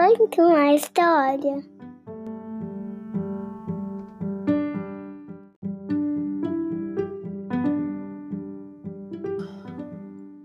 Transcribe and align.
Conta 0.00 0.42
uma 0.42 0.72
história. 0.72 1.62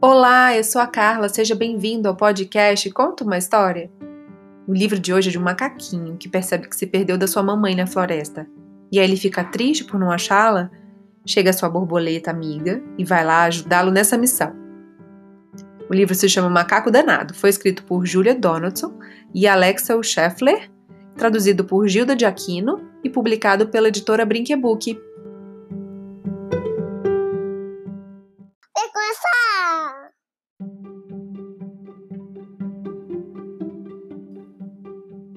Olá, 0.02 0.54
eu 0.58 0.62
sou 0.62 0.82
a 0.82 0.88
Carla, 0.88 1.30
seja 1.30 1.56
bem-vindo 1.56 2.10
ao 2.10 2.18
podcast 2.18 2.92
Conta 2.92 3.24
uma 3.24 3.38
História. 3.38 3.90
O 4.68 4.74
livro 4.74 5.00
de 5.00 5.14
hoje 5.14 5.30
é 5.30 5.32
de 5.32 5.40
um 5.40 5.44
macaquinho 5.44 6.18
que 6.18 6.28
percebe 6.28 6.68
que 6.68 6.76
se 6.76 6.86
perdeu 6.86 7.18
da 7.18 7.26
sua 7.26 7.42
mamãe 7.42 7.78
na 7.78 7.88
floresta. 7.88 8.46
E 8.92 9.00
aí 9.00 9.06
ele 9.06 9.16
fica 9.16 9.42
triste 9.42 9.86
por 9.86 9.98
não 9.98 10.12
achá-la, 10.12 10.70
chega 11.26 11.52
a 11.52 11.54
sua 11.54 11.70
borboleta 11.70 12.30
amiga 12.30 12.84
e 12.98 13.06
vai 13.06 13.24
lá 13.24 13.44
ajudá-lo 13.44 13.90
nessa 13.90 14.18
missão. 14.18 14.65
O 15.90 15.94
livro 15.94 16.16
se 16.16 16.28
chama 16.28 16.50
Macaco 16.50 16.90
Danado, 16.90 17.34
foi 17.34 17.50
escrito 17.50 17.84
por 17.84 18.06
Julia 18.06 18.34
Donaldson 18.34 18.98
e 19.34 19.48
Alexa 19.48 19.96
Scheffler, 20.02 20.70
traduzido 21.16 21.64
por 21.64 21.88
Gilda 21.88 22.16
de 22.16 22.26
Aquino 22.26 22.90
e 23.04 23.10
publicado 23.10 23.68
pela 23.68 23.90
editora 23.90 24.26
Brinquebook. 24.26 24.98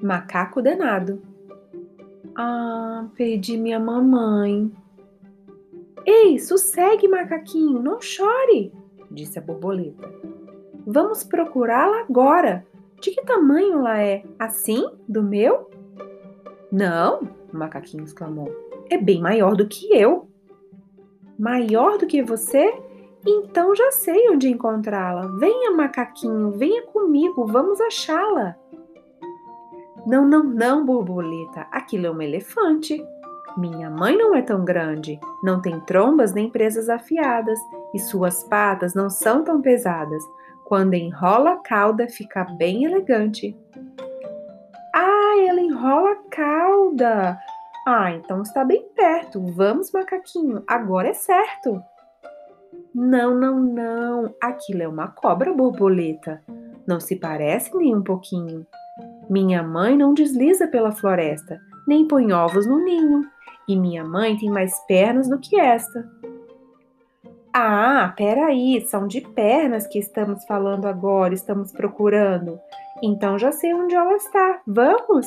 Macaco 0.08 0.62
danado. 0.62 1.20
Ah, 2.34 3.08
perdi 3.14 3.58
minha 3.58 3.78
mamãe. 3.78 4.72
Ei, 6.06 6.38
sossegue, 6.38 7.06
macaquinho, 7.06 7.82
não 7.82 8.00
chore, 8.00 8.72
disse 9.10 9.38
a 9.38 9.42
borboleta. 9.42 10.08
Vamos 10.90 11.22
procurá-la 11.22 12.00
agora. 12.00 12.66
De 12.98 13.10
que 13.10 13.22
tamanho 13.22 13.80
ela 13.80 14.00
é? 14.00 14.24
Assim? 14.38 14.88
Do 15.06 15.22
meu? 15.22 15.68
Não, 16.72 17.20
o 17.52 17.56
macaquinho 17.58 18.04
exclamou. 18.04 18.50
É 18.88 18.96
bem 18.96 19.20
maior 19.20 19.54
do 19.54 19.68
que 19.68 19.94
eu. 19.94 20.30
Maior 21.38 21.98
do 21.98 22.06
que 22.06 22.22
você? 22.22 22.74
Então 23.26 23.76
já 23.76 23.92
sei 23.92 24.30
onde 24.30 24.48
encontrá-la. 24.48 25.26
Venha, 25.38 25.72
macaquinho, 25.72 26.52
venha 26.52 26.82
comigo, 26.86 27.44
vamos 27.46 27.78
achá-la. 27.82 28.56
Não, 30.06 30.26
não, 30.26 30.42
não, 30.42 30.86
borboleta, 30.86 31.66
aquilo 31.70 32.06
é 32.06 32.10
um 32.10 32.22
elefante. 32.22 33.04
Minha 33.58 33.90
mãe 33.90 34.16
não 34.16 34.34
é 34.34 34.40
tão 34.40 34.64
grande, 34.64 35.20
não 35.42 35.60
tem 35.60 35.78
trombas 35.80 36.32
nem 36.32 36.48
presas 36.48 36.88
afiadas, 36.88 37.58
e 37.92 37.98
suas 37.98 38.42
patas 38.44 38.94
não 38.94 39.10
são 39.10 39.44
tão 39.44 39.60
pesadas. 39.60 40.22
Quando 40.68 40.92
enrola 40.92 41.52
a 41.52 41.56
cauda, 41.56 42.06
fica 42.10 42.44
bem 42.44 42.84
elegante. 42.84 43.56
Ah, 44.94 45.34
ela 45.48 45.62
enrola 45.62 46.12
a 46.12 46.16
cauda! 46.30 47.38
Ah, 47.86 48.12
então 48.12 48.42
está 48.42 48.66
bem 48.66 48.86
perto. 48.94 49.40
Vamos, 49.54 49.90
macaquinho, 49.90 50.62
agora 50.66 51.08
é 51.08 51.14
certo. 51.14 51.82
Não, 52.94 53.34
não, 53.34 53.58
não, 53.58 54.34
aquilo 54.42 54.82
é 54.82 54.88
uma 54.88 55.08
cobra 55.08 55.54
borboleta. 55.54 56.42
Não 56.86 57.00
se 57.00 57.16
parece 57.16 57.74
nem 57.74 57.96
um 57.96 58.02
pouquinho. 58.02 58.66
Minha 59.30 59.62
mãe 59.62 59.96
não 59.96 60.12
desliza 60.12 60.68
pela 60.68 60.92
floresta, 60.92 61.58
nem 61.86 62.06
põe 62.06 62.30
ovos 62.30 62.66
no 62.66 62.84
ninho, 62.84 63.22
e 63.66 63.74
minha 63.74 64.04
mãe 64.04 64.36
tem 64.36 64.50
mais 64.50 64.78
pernas 64.86 65.30
do 65.30 65.38
que 65.38 65.58
esta. 65.58 66.06
Ah, 67.60 68.14
peraí, 68.16 68.86
são 68.86 69.08
de 69.08 69.20
pernas 69.20 69.84
que 69.84 69.98
estamos 69.98 70.44
falando 70.44 70.86
agora, 70.86 71.34
estamos 71.34 71.72
procurando. 71.72 72.60
Então 73.02 73.36
já 73.36 73.50
sei 73.50 73.74
onde 73.74 73.96
ela 73.96 74.14
está. 74.14 74.60
Vamos? 74.64 75.26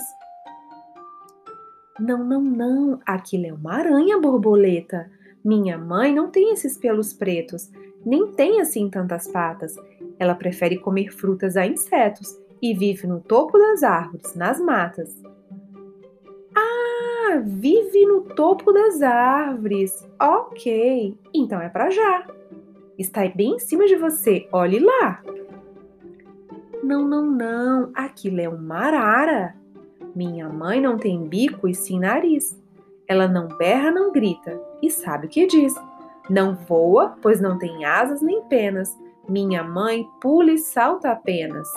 Não, 2.00 2.24
não, 2.24 2.42
não, 2.42 3.02
aquilo 3.06 3.48
é 3.48 3.52
uma 3.52 3.74
aranha 3.74 4.18
borboleta. 4.18 5.12
Minha 5.44 5.78
mãe 5.78 6.16
não 6.16 6.32
tem 6.32 6.54
esses 6.54 6.78
pelos 6.78 7.12
pretos, 7.12 7.70
nem 8.06 8.32
tem 8.32 8.62
assim 8.62 8.90
tantas 8.90 9.28
patas. 9.28 9.76
Ela 10.18 10.34
prefere 10.34 10.78
comer 10.78 11.10
frutas 11.10 11.58
a 11.58 11.68
insetos 11.68 12.40
e 12.62 12.74
vive 12.74 13.08
no 13.08 13.20
topo 13.20 13.58
das 13.58 13.84
árvores, 13.84 14.34
nas 14.36 14.58
matas. 14.58 15.22
Vive 17.40 18.06
no 18.06 18.22
topo 18.22 18.72
das 18.72 19.02
árvores. 19.02 20.08
Ok, 20.20 21.18
então 21.34 21.62
é 21.62 21.70
para 21.70 21.90
já. 21.90 22.28
Está 22.98 23.28
bem 23.28 23.56
em 23.56 23.60
cima 23.60 23.86
de 23.86 23.96
você, 23.96 24.48
olhe 24.52 24.80
lá. 24.80 25.24
Não, 26.84 27.08
não, 27.08 27.26
não, 27.26 27.92
aquilo 27.94 28.42
é 28.42 28.50
uma 28.50 28.78
arara. 28.78 29.56
Minha 30.16 30.50
mãe 30.50 30.82
não 30.82 30.98
tem 30.98 31.28
bico 31.28 31.68
e 31.68 31.74
sim 31.74 32.00
nariz. 32.00 32.60
Ela 33.08 33.28
não 33.28 33.48
berra, 33.48 33.92
não 33.92 34.12
grita 34.12 34.60
e 34.82 34.90
sabe 34.90 35.28
o 35.28 35.30
que 35.30 35.46
diz. 35.46 35.74
Não 36.30 36.56
voa, 36.56 37.16
pois 37.22 37.42
não 37.42 37.58
tem 37.58 37.86
asas 37.86 38.22
nem 38.22 38.42
penas. 38.44 38.98
Minha 39.28 39.64
mãe 39.64 40.08
pula 40.20 40.52
e 40.52 40.58
salta 40.58 41.12
apenas. 41.12 41.68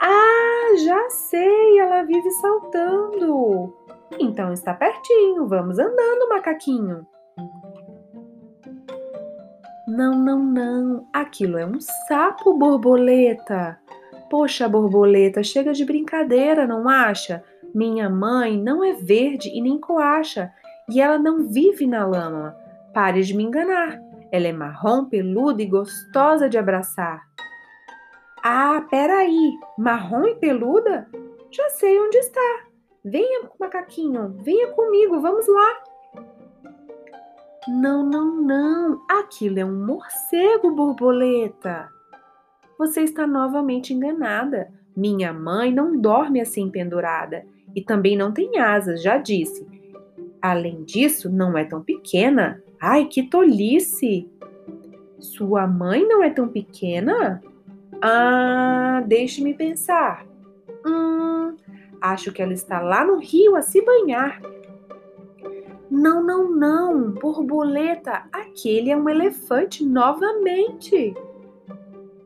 Ah, 0.00 0.76
já 0.84 1.10
sei, 1.10 1.78
ela 1.78 2.02
vive 2.02 2.30
saltando. 2.32 3.72
Então 4.18 4.52
está 4.52 4.74
pertinho, 4.74 5.46
vamos 5.46 5.78
andando, 5.78 6.28
macaquinho. 6.28 7.06
Não, 9.86 10.12
não, 10.12 10.42
não, 10.42 11.06
aquilo 11.12 11.58
é 11.58 11.66
um 11.66 11.78
sapo, 11.80 12.56
borboleta. 12.56 13.78
Poxa, 14.30 14.68
borboleta, 14.68 15.42
chega 15.42 15.72
de 15.72 15.84
brincadeira, 15.84 16.66
não 16.66 16.88
acha? 16.88 17.44
Minha 17.74 18.08
mãe 18.08 18.56
não 18.56 18.82
é 18.82 18.92
verde 18.92 19.50
e 19.50 19.60
nem 19.60 19.78
coacha, 19.78 20.52
e 20.88 21.00
ela 21.00 21.18
não 21.18 21.48
vive 21.48 21.86
na 21.86 22.06
lama. 22.06 22.56
Pare 22.92 23.22
de 23.22 23.36
me 23.36 23.44
enganar. 23.44 24.00
Ela 24.32 24.48
é 24.48 24.52
marrom, 24.52 25.04
peluda 25.04 25.62
e 25.62 25.66
gostosa 25.66 26.48
de 26.48 26.56
abraçar. 26.56 27.22
Ah, 28.42 28.84
peraí, 28.90 29.52
marrom 29.78 30.24
e 30.24 30.34
peluda? 30.36 31.08
Já 31.50 31.68
sei 31.70 31.98
onde 31.98 32.18
está. 32.18 32.64
Venha, 33.04 33.50
macaquinho, 33.60 34.34
venha 34.42 34.72
comigo, 34.72 35.20
vamos 35.20 35.46
lá. 35.46 35.82
Não, 37.68 38.04
não, 38.04 38.40
não, 38.40 39.02
aquilo 39.10 39.58
é 39.58 39.64
um 39.64 39.86
morcego, 39.86 40.74
borboleta. 40.74 41.88
Você 42.78 43.02
está 43.02 43.26
novamente 43.26 43.92
enganada. 43.92 44.72
Minha 44.96 45.32
mãe 45.32 45.72
não 45.72 46.00
dorme 46.00 46.40
assim 46.40 46.70
pendurada 46.70 47.44
e 47.74 47.82
também 47.82 48.16
não 48.16 48.32
tem 48.32 48.58
asas, 48.58 49.02
já 49.02 49.18
disse. 49.18 49.66
Além 50.40 50.84
disso, 50.84 51.30
não 51.30 51.58
é 51.58 51.64
tão 51.64 51.82
pequena. 51.82 52.62
Ai, 52.80 53.06
que 53.06 53.22
tolice! 53.22 54.30
Sua 55.18 55.66
mãe 55.66 56.06
não 56.06 56.22
é 56.22 56.30
tão 56.30 56.48
pequena? 56.48 57.42
Ah, 58.00 59.02
deixe-me 59.06 59.54
pensar. 59.54 60.26
Hum, 60.86 61.56
acho 62.04 62.32
que 62.32 62.42
ela 62.42 62.52
está 62.52 62.80
lá 62.80 63.04
no 63.04 63.18
rio 63.18 63.56
a 63.56 63.62
se 63.62 63.80
banhar. 63.82 64.40
Não, 65.90 66.22
não, 66.22 66.50
não, 66.50 67.10
borboleta, 67.12 68.24
aquele 68.30 68.90
é 68.90 68.96
um 68.96 69.08
elefante 69.08 69.84
novamente. 69.84 71.14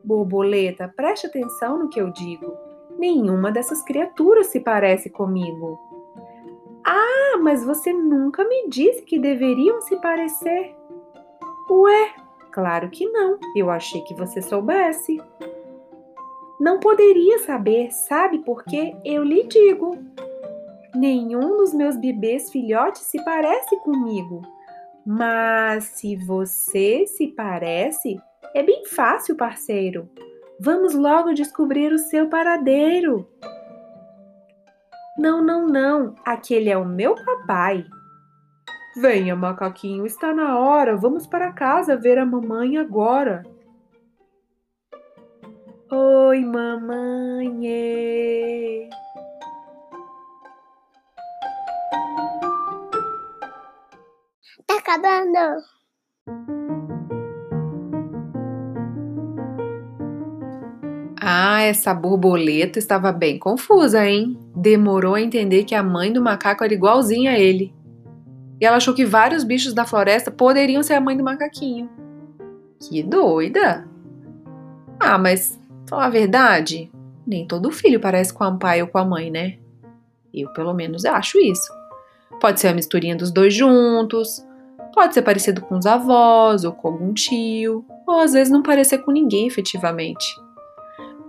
Borboleta, 0.03 0.91
preste 0.95 1.27
atenção 1.27 1.79
no 1.79 1.89
que 1.89 2.01
eu 2.01 2.11
digo. 2.11 2.57
Nenhuma 2.97 3.51
dessas 3.51 3.81
criaturas 3.83 4.47
se 4.47 4.59
parece 4.59 5.09
comigo. 5.09 5.79
Ah, 6.85 7.37
mas 7.41 7.63
você 7.63 7.93
nunca 7.93 8.43
me 8.43 8.67
disse 8.67 9.03
que 9.03 9.19
deveriam 9.19 9.79
se 9.81 9.95
parecer. 9.97 10.75
Ué, 11.69 12.13
claro 12.51 12.89
que 12.89 13.05
não. 13.07 13.37
Eu 13.55 13.69
achei 13.69 14.01
que 14.01 14.15
você 14.15 14.41
soubesse. 14.41 15.21
Não 16.59 16.79
poderia 16.79 17.39
saber, 17.39 17.91
sabe 17.91 18.39
por 18.39 18.63
quê? 18.65 18.95
Eu 19.05 19.23
lhe 19.23 19.43
digo. 19.47 19.97
Nenhum 20.93 21.57
dos 21.57 21.73
meus 21.73 21.95
bebês 21.95 22.51
filhotes 22.51 23.03
se 23.03 23.23
parece 23.23 23.77
comigo. 23.77 24.41
Mas 25.05 25.85
se 25.85 26.15
você 26.17 27.07
se 27.07 27.27
parece, 27.27 28.19
é 28.53 28.61
bem 28.61 28.85
fácil, 28.85 29.35
parceiro. 29.35 30.09
Vamos 30.59 30.93
logo 30.93 31.33
descobrir 31.33 31.93
o 31.93 31.97
seu 31.97 32.27
paradeiro. 32.27 33.25
Não, 35.17 35.41
não, 35.41 35.67
não. 35.67 36.15
Aquele 36.25 36.69
é 36.69 36.77
o 36.77 36.85
meu 36.85 37.15
papai. 37.15 37.85
Venha, 38.97 39.35
macaquinho, 39.35 40.05
está 40.05 40.33
na 40.33 40.59
hora. 40.59 40.97
Vamos 40.97 41.25
para 41.25 41.53
casa 41.53 41.95
ver 41.95 42.17
a 42.17 42.25
mamãe 42.25 42.77
agora. 42.77 43.43
Oi, 46.29 46.45
mamãe. 46.45 47.57
Tá 54.67 54.77
acabando. 54.77 55.63
Ah, 61.19 61.63
essa 61.63 61.95
borboleta 61.95 62.77
estava 62.77 63.11
bem 63.11 63.39
confusa, 63.39 64.05
hein? 64.05 64.37
Demorou 64.55 65.15
a 65.15 65.21
entender 65.21 65.63
que 65.63 65.73
a 65.73 65.81
mãe 65.81 66.13
do 66.13 66.21
macaco 66.21 66.63
era 66.63 66.75
igualzinha 66.75 67.31
a 67.31 67.39
ele. 67.39 67.73
E 68.61 68.65
ela 68.67 68.77
achou 68.77 68.93
que 68.93 69.03
vários 69.03 69.43
bichos 69.43 69.73
da 69.73 69.83
floresta 69.83 70.29
poderiam 70.29 70.83
ser 70.83 70.93
a 70.93 71.01
mãe 71.01 71.17
do 71.17 71.23
macaquinho. 71.23 71.89
Que 72.79 73.01
doida! 73.01 73.89
Ah, 74.99 75.17
mas 75.17 75.59
falar 75.89 76.05
a 76.05 76.09
verdade, 76.09 76.91
nem 77.25 77.47
todo 77.47 77.71
filho 77.71 77.99
parece 77.99 78.33
com 78.33 78.43
o 78.43 78.57
pai 78.57 78.81
ou 78.81 78.87
com 78.87 78.97
a 78.97 79.05
mãe, 79.05 79.29
né? 79.29 79.57
Eu, 80.33 80.49
pelo 80.53 80.73
menos, 80.73 81.05
acho 81.05 81.39
isso. 81.39 81.71
Pode 82.39 82.59
ser 82.59 82.69
a 82.69 82.73
misturinha 82.73 83.15
dos 83.15 83.31
dois 83.31 83.53
juntos, 83.53 84.45
pode 84.93 85.13
ser 85.13 85.23
parecido 85.23 85.61
com 85.61 85.77
os 85.77 85.85
avós 85.85 86.63
ou 86.63 86.71
com 86.71 86.87
algum 86.87 87.13
tio, 87.13 87.83
ou 88.07 88.19
às 88.19 88.33
vezes 88.33 88.51
não 88.51 88.63
parecer 88.63 88.99
com 88.99 89.11
ninguém 89.11 89.47
efetivamente 89.47 90.25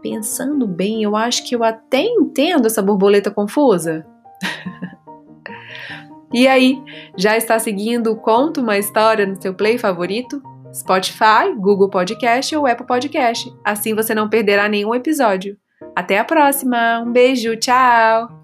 pensando 0.01 0.67
bem, 0.67 1.03
eu 1.03 1.15
acho 1.15 1.45
que 1.47 1.55
eu 1.55 1.63
até 1.63 2.03
entendo 2.03 2.67
essa 2.67 2.83
borboleta 2.83 3.31
confusa. 3.31 4.07
e 6.33 6.49
aí, 6.49 6.83
já 7.17 7.37
está 7.37 7.59
seguindo 7.59 8.11
o 8.11 8.17
Conto 8.17 8.61
uma 8.61 8.79
História 8.79 9.27
no 9.27 9.41
seu 9.41 9.55
play 9.55 9.79
favorito? 9.79 10.43
Spotify, 10.73 11.55
Google 11.57 11.91
Podcast 11.91 12.55
ou 12.55 12.67
Apple 12.67 12.87
Podcast. 12.87 13.53
Assim 13.65 13.95
você 13.95 14.15
não 14.15 14.29
perderá 14.29 14.69
nenhum 14.69 14.95
episódio. 14.95 15.57
Até 15.95 16.19
a 16.19 16.25
próxima! 16.25 17.01
Um 17.01 17.13
beijo, 17.13 17.57
tchau! 17.57 18.40